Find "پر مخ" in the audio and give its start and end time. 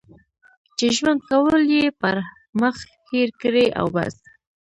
2.01-2.75